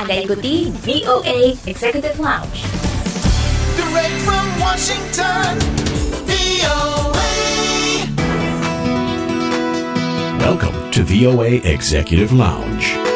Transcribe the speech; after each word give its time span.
Anda 0.00 0.16
ikuti 0.16 0.72
VOA 0.80 1.52
Executive 1.68 2.16
Lounge. 2.18 2.64
Direct 3.76 4.16
from 4.24 4.48
Washington, 4.56 5.60
VOA. 6.24 7.28
Welcome 10.40 10.90
to 10.92 11.04
VOA 11.04 11.60
Executive 11.68 12.32
Lounge. 12.32 13.09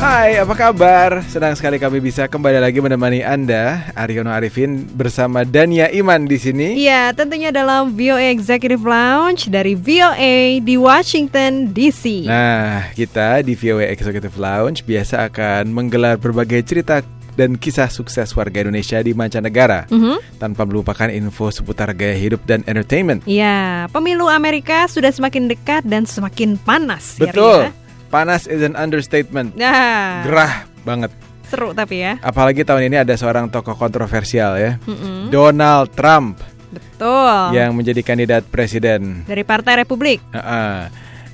Hai, 0.00 0.40
apa 0.40 0.56
kabar? 0.56 1.20
Senang 1.28 1.52
sekali 1.52 1.76
kami 1.76 2.00
bisa 2.00 2.24
kembali 2.24 2.56
lagi 2.56 2.80
menemani 2.80 3.20
Anda, 3.20 3.84
Aryono 3.92 4.32
Arifin 4.32 4.88
bersama 4.96 5.44
Dania 5.44 5.92
Iman 5.92 6.24
di 6.24 6.40
sini. 6.40 6.72
Iya, 6.80 7.12
tentunya 7.12 7.52
dalam 7.52 7.92
VOA 7.92 8.32
Executive 8.32 8.80
Lounge 8.80 9.52
dari 9.52 9.76
VOA 9.76 10.64
di 10.64 10.80
Washington 10.80 11.76
DC. 11.76 12.24
Nah, 12.24 12.88
kita 12.96 13.44
di 13.44 13.52
VOA 13.52 13.92
Executive 13.92 14.32
Lounge 14.40 14.80
biasa 14.88 15.28
akan 15.28 15.68
menggelar 15.68 16.16
berbagai 16.16 16.64
cerita 16.64 17.04
dan 17.36 17.60
kisah 17.60 17.92
sukses 17.92 18.32
warga 18.32 18.64
Indonesia 18.64 19.04
di 19.04 19.12
mancanegara 19.12 19.84
Mhm. 19.92 20.40
tanpa 20.40 20.64
melupakan 20.64 21.12
info 21.12 21.52
seputar 21.52 21.92
gaya 21.92 22.16
hidup 22.16 22.40
dan 22.48 22.64
entertainment. 22.64 23.20
Iya, 23.28 23.84
pemilu 23.92 24.32
Amerika 24.32 24.88
sudah 24.88 25.12
semakin 25.12 25.44
dekat 25.44 25.84
dan 25.84 26.08
semakin 26.08 26.56
panas. 26.56 27.20
ya, 27.20 27.28
Betul. 27.28 27.68
Ria? 27.68 27.72
Panas 28.10 28.50
is 28.50 28.60
an 28.60 28.74
understatement. 28.74 29.54
Nah, 29.54 30.26
Gerah 30.26 30.66
banget. 30.82 31.14
seru 31.46 31.74
tapi 31.74 31.98
ya. 31.98 32.14
Apalagi 32.22 32.62
tahun 32.62 32.86
ini 32.90 33.02
ada 33.02 33.14
seorang 33.18 33.50
tokoh 33.50 33.74
kontroversial 33.74 34.54
ya. 34.54 34.78
Mm-mm. 34.86 35.34
Donald 35.34 35.90
Trump 35.98 36.38
Betul. 36.70 37.58
yang 37.58 37.74
menjadi 37.74 38.06
kandidat 38.06 38.46
presiden. 38.46 39.26
Dari 39.26 39.42
Partai 39.42 39.82
Republik. 39.82 40.22
Heeh. 40.30 40.90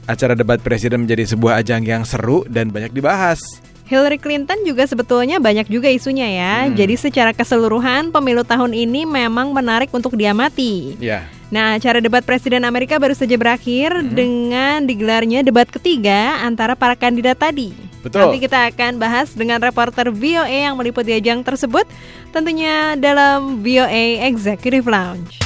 Acara 0.08 0.32
debat 0.32 0.56
presiden 0.62 1.04
menjadi 1.04 1.28
sebuah 1.36 1.60
ajang 1.60 1.84
yang 1.84 2.08
seru 2.08 2.48
dan 2.48 2.72
banyak 2.72 2.96
dibahas. 2.96 3.40
Hillary 3.86 4.18
Clinton 4.18 4.56
juga 4.64 4.82
sebetulnya 4.88 5.36
banyak 5.38 5.68
juga 5.68 5.86
isunya 5.92 6.26
ya. 6.26 6.54
Hmm. 6.64 6.74
Jadi 6.74 6.94
secara 6.96 7.30
keseluruhan 7.36 8.08
pemilu 8.10 8.40
tahun 8.42 8.72
ini 8.74 9.04
memang 9.04 9.52
menarik 9.52 9.92
untuk 9.92 10.16
diamati. 10.18 10.96
Ya, 10.98 11.28
Nah, 11.46 11.78
acara 11.78 12.02
debat 12.02 12.26
Presiden 12.26 12.66
Amerika 12.66 12.98
baru 12.98 13.14
saja 13.14 13.38
berakhir 13.38 13.94
Hmm. 13.94 14.10
dengan 14.18 14.82
digelarnya 14.82 15.46
debat 15.46 15.70
ketiga 15.70 16.42
antara 16.42 16.74
para 16.74 16.98
kandidat 16.98 17.38
tadi. 17.38 17.70
Betul. 18.02 18.26
Nanti 18.26 18.42
kita 18.42 18.70
akan 18.74 18.98
bahas 18.98 19.30
dengan 19.34 19.62
reporter 19.62 20.10
VOA 20.10 20.66
yang 20.70 20.74
meliput 20.74 21.06
di 21.06 21.14
ajang 21.14 21.46
tersebut, 21.46 21.86
tentunya 22.34 22.98
dalam 22.98 23.62
VOA 23.62 24.26
Executive 24.26 24.86
Lounge. 24.90 25.45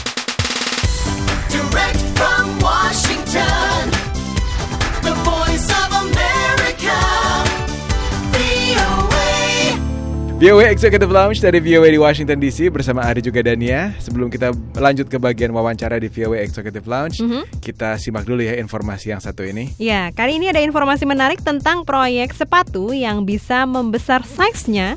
VOA 10.41 10.73
Executive 10.73 11.13
Lounge 11.13 11.37
dari 11.37 11.61
VOA 11.61 11.93
di 11.93 12.01
Washington 12.01 12.41
DC 12.41 12.73
bersama 12.73 13.05
Ari 13.05 13.21
juga 13.21 13.45
Dania. 13.45 13.93
Sebelum 14.01 14.33
kita 14.33 14.57
lanjut 14.73 15.05
ke 15.05 15.21
bagian 15.21 15.53
wawancara 15.53 16.01
di 16.01 16.09
VOA 16.09 16.41
Executive 16.41 16.89
Lounge, 16.89 17.21
Mhm. 17.21 17.61
kita 17.61 18.01
simak 18.01 18.25
dulu 18.25 18.41
ya 18.41 18.57
informasi 18.57 19.13
yang 19.13 19.21
satu 19.21 19.45
ini. 19.45 19.77
Ya, 19.77 20.09
kali 20.17 20.41
ini 20.41 20.49
ada 20.49 20.65
informasi 20.65 21.05
menarik 21.05 21.45
tentang 21.45 21.85
proyek 21.85 22.33
sepatu 22.33 22.89
yang 22.97 23.29
bisa 23.29 23.69
membesar 23.69 24.25
size-nya 24.25 24.97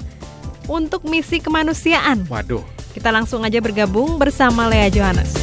untuk 0.72 1.04
misi 1.04 1.44
kemanusiaan. 1.44 2.24
Waduh, 2.32 2.64
Kita 2.94 3.10
langsung 3.12 3.42
aja 3.44 3.58
bergabung 3.58 4.22
bersama 4.22 4.70
Lea 4.70 4.86
Johannes. 4.88 5.43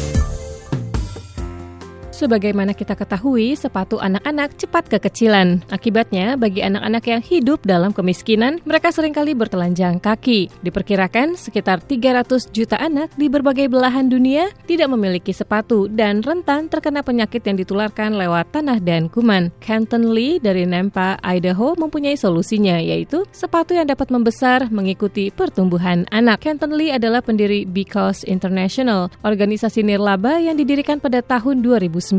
Sebagaimana 2.20 2.76
kita 2.76 3.00
ketahui, 3.00 3.56
sepatu 3.56 3.96
anak-anak 3.96 4.52
cepat 4.60 4.92
kekecilan. 4.92 5.64
Akibatnya, 5.72 6.36
bagi 6.36 6.60
anak-anak 6.60 7.04
yang 7.08 7.22
hidup 7.24 7.64
dalam 7.64 7.96
kemiskinan, 7.96 8.60
mereka 8.68 8.92
sering 8.92 9.16
kali 9.16 9.32
bertelanjang 9.32 9.96
kaki. 9.96 10.52
Diperkirakan 10.60 11.32
sekitar 11.40 11.80
300 11.80 12.52
juta 12.52 12.76
anak 12.76 13.08
di 13.16 13.32
berbagai 13.32 13.72
belahan 13.72 14.12
dunia 14.12 14.52
tidak 14.68 14.92
memiliki 14.92 15.32
sepatu 15.32 15.88
dan 15.88 16.20
rentan 16.20 16.68
terkena 16.68 17.00
penyakit 17.00 17.40
yang 17.40 17.56
ditularkan 17.56 18.12
lewat 18.12 18.52
tanah 18.52 18.84
dan 18.84 19.08
kuman. 19.08 19.48
Canton 19.64 20.12
Lee 20.12 20.36
dari 20.36 20.68
Nampa, 20.68 21.16
Idaho 21.24 21.72
mempunyai 21.80 22.20
solusinya, 22.20 22.76
yaitu 22.84 23.24
sepatu 23.32 23.72
yang 23.72 23.88
dapat 23.88 24.12
membesar 24.12 24.68
mengikuti 24.68 25.32
pertumbuhan 25.32 26.04
anak. 26.12 26.44
Canton 26.44 26.76
Lee 26.76 26.92
adalah 26.92 27.24
pendiri 27.24 27.64
Because 27.64 28.28
International, 28.28 29.08
organisasi 29.24 29.80
nirlaba 29.80 30.36
yang 30.36 30.60
didirikan 30.60 31.00
pada 31.00 31.24
tahun 31.24 31.64
2009. 31.64 32.09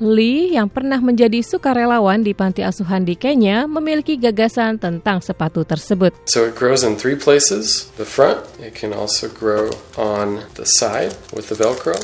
Lee 0.00 0.56
yang 0.56 0.66
pernah 0.72 0.98
menjadi 0.98 1.44
sukarelawan 1.44 2.24
di 2.24 2.32
panti 2.32 2.64
asuhan 2.64 3.04
di 3.04 3.14
Kenya 3.14 3.68
memiliki 3.68 4.16
gagasan 4.16 4.80
tentang 4.80 5.20
sepatu 5.20 5.62
tersebut. 5.62 6.16
So 6.26 6.48
it 6.48 6.56
grows 6.56 6.82
in 6.82 6.96
three 6.96 7.16
places 7.16 7.92
the 8.00 8.08
front, 8.08 8.42
it 8.58 8.74
can 8.74 8.96
also 8.96 9.28
grow 9.28 9.70
on 9.94 10.48
the 10.56 10.64
side 10.64 11.14
with 11.30 11.52
the 11.52 11.56
Velcro, 11.58 11.98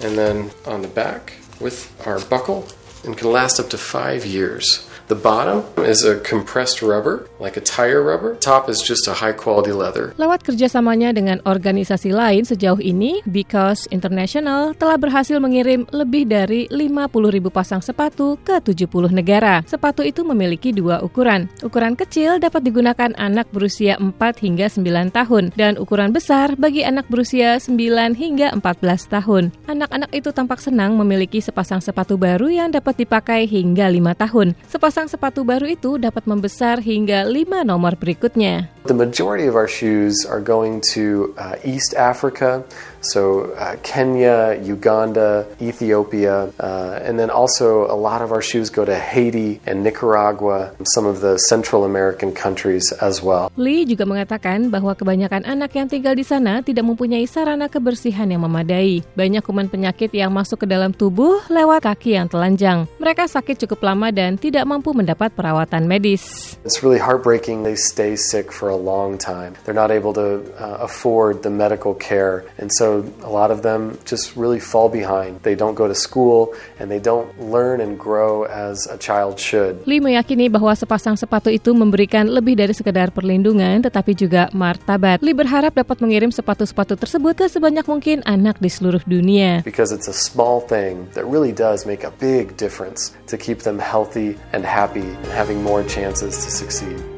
and 0.00 0.16
then 0.16 0.50
on 0.64 0.80
the 0.80 0.90
back 0.90 1.36
with 1.60 1.92
our 2.08 2.18
buckle, 2.32 2.64
and 3.04 3.16
can 3.16 3.30
last 3.30 3.60
up 3.60 3.68
to 3.70 3.78
five 3.78 4.24
years. 4.24 4.87
The 5.08 5.16
bottom 5.16 5.64
is 5.88 6.04
a 6.04 6.20
compressed 6.20 6.84
rubber, 6.84 7.24
like 7.40 7.56
a 7.56 7.64
tire 7.64 8.04
rubber. 8.04 8.36
Top 8.44 8.68
is 8.68 8.84
just 8.84 9.08
a 9.08 9.16
high 9.16 9.32
quality 9.32 9.72
leather. 9.72 10.12
Lewat 10.20 10.44
kerjasamanya 10.44 11.16
dengan 11.16 11.40
organisasi 11.48 12.12
lain 12.12 12.44
sejauh 12.44 12.76
ini, 12.76 13.24
Because 13.24 13.88
International 13.88 14.76
telah 14.76 15.00
berhasil 15.00 15.40
mengirim 15.40 15.88
lebih 15.96 16.28
dari 16.28 16.68
50 16.68 17.32
ribu 17.32 17.48
pasang 17.48 17.80
sepatu 17.80 18.36
ke 18.44 18.60
70 18.60 19.08
negara. 19.08 19.64
Sepatu 19.64 20.04
itu 20.04 20.28
memiliki 20.28 20.76
dua 20.76 21.00
ukuran. 21.00 21.48
Ukuran 21.64 21.96
kecil 21.96 22.36
dapat 22.36 22.68
digunakan 22.68 23.08
anak 23.16 23.48
berusia 23.48 23.96
4 23.96 24.12
hingga 24.44 24.68
9 24.68 25.08
tahun, 25.08 25.56
dan 25.56 25.80
ukuran 25.80 26.12
besar 26.12 26.52
bagi 26.60 26.84
anak 26.84 27.08
berusia 27.08 27.56
9 27.56 28.12
hingga 28.12 28.52
14 28.60 29.08
tahun. 29.08 29.56
Anak-anak 29.72 30.12
itu 30.12 30.36
tampak 30.36 30.60
senang 30.60 31.00
memiliki 31.00 31.40
sepasang 31.40 31.80
sepatu 31.80 32.20
baru 32.20 32.52
yang 32.52 32.68
dapat 32.68 33.08
dipakai 33.08 33.48
hingga 33.48 33.88
5 33.88 34.12
tahun. 34.12 34.52
Sepasang 34.68 34.97
sepatu 35.06 35.46
baru 35.46 35.70
itu 35.70 36.00
dapat 36.00 36.26
membesar 36.26 36.82
hingga 36.82 37.22
5 37.22 37.62
nomor 37.62 37.94
berikutnya. 37.94 38.72
The 38.88 38.96
majority 38.96 39.44
of 39.44 39.52
our 39.52 39.68
shoes 39.68 40.24
are 40.24 40.40
going 40.40 40.80
to 40.96 41.36
uh, 41.36 41.60
East 41.60 41.92
Africa, 41.92 42.64
so 43.04 43.52
uh, 43.60 43.76
Kenya, 43.84 44.56
Uganda, 44.64 45.44
Ethiopia, 45.60 46.48
uh, 46.56 46.96
and 47.04 47.20
then 47.20 47.28
also 47.28 47.84
a 47.84 47.92
lot 47.92 48.24
of 48.24 48.32
our 48.32 48.40
shoes 48.40 48.72
go 48.72 48.88
to 48.88 48.96
Haiti 48.96 49.60
and 49.68 49.84
Nicaragua, 49.84 50.72
some 50.96 51.04
of 51.04 51.20
the 51.20 51.36
Central 51.52 51.84
American 51.84 52.32
countries 52.32 52.88
as 53.04 53.20
well. 53.20 53.52
Lee 53.60 53.84
juga 53.84 54.08
mengatakan 54.08 54.72
bahwa 54.72 54.96
kebanyakan 54.96 55.44
anak 55.44 55.76
yang 55.76 55.92
tinggal 55.92 56.16
di 56.16 56.24
sana 56.24 56.64
tidak 56.64 56.88
mempunyai 56.88 57.28
sarana 57.28 57.68
kebersihan 57.68 58.32
yang 58.32 58.40
memadai. 58.48 59.04
Banyak 59.12 59.44
kuman 59.44 59.68
penyakit 59.68 60.16
yang 60.16 60.32
masuk 60.32 60.64
ke 60.64 60.66
dalam 60.66 60.96
tubuh 60.96 61.44
lewat 61.52 61.84
kaki 61.84 62.16
yang 62.16 62.24
telanjang. 62.24 62.88
Mereka 62.96 63.28
sakit 63.28 63.68
cukup 63.68 63.84
lama 63.84 64.08
dan 64.08 64.40
tidak 64.40 64.64
mampu 64.64 64.96
mendapat 64.96 65.28
perawatan 65.36 65.84
medis. 65.84 66.56
It's 66.64 66.80
really 66.80 66.96
heartbreaking. 66.96 67.68
They 67.68 67.76
stay 67.76 68.16
sick 68.16 68.48
for 68.48 68.72
a 68.72 68.77
long 68.78 69.18
time. 69.18 69.58
They're 69.66 69.76
not 69.76 69.90
able 69.90 70.14
to 70.14 70.40
uh, 70.56 70.86
afford 70.86 71.42
the 71.42 71.50
medical 71.50 71.92
care, 71.92 72.46
and 72.56 72.70
so 72.72 73.04
a 73.20 73.30
lot 73.30 73.50
of 73.50 73.66
them 73.66 73.98
just 74.06 74.38
really 74.38 74.62
fall 74.62 74.88
behind. 74.88 75.42
They 75.42 75.58
don't 75.58 75.74
go 75.74 75.90
to 75.90 75.94
school 75.94 76.54
and 76.78 76.90
they 76.90 77.02
don't 77.02 77.28
learn 77.42 77.82
and 77.82 77.98
grow 77.98 78.46
as 78.46 78.86
a 78.86 78.96
child 78.96 79.42
should. 79.42 79.82
Lee 79.84 80.00
meyakini 80.00 80.46
bahwa 80.46 80.72
sepasang 80.72 81.18
sepatu 81.18 81.50
itu 81.50 81.74
memberikan 81.74 82.30
lebih 82.30 82.54
dari 82.54 82.72
sekedar 82.72 83.10
perlindungan, 83.10 83.82
tetapi 83.82 84.14
juga 84.14 84.48
martabat. 84.54 85.20
Lee 85.20 85.34
berharap 85.34 85.74
dapat 85.74 85.98
mengirim 85.98 86.30
sepatu-sepatu 86.30 86.94
tersebut 86.94 87.34
ke 87.34 87.46
sebanyak 87.50 87.84
mungkin 87.84 88.22
anak 88.24 88.62
di 88.62 88.70
seluruh 88.70 89.02
dunia. 89.04 89.66
Because 89.66 89.90
it's 89.90 90.08
a 90.08 90.16
small 90.16 90.62
thing 90.62 91.10
that 91.18 91.26
really 91.26 91.52
does 91.52 91.84
make 91.84 92.06
a 92.06 92.14
big 92.22 92.54
difference 92.56 93.10
to 93.26 93.36
keep 93.36 93.66
them 93.66 93.78
healthy 93.82 94.38
and 94.54 94.62
happy 94.62 95.04
and 95.04 95.30
having 95.34 95.62
more 95.62 95.82
chances 95.84 96.38
to 96.44 96.50
succeed. 96.50 97.17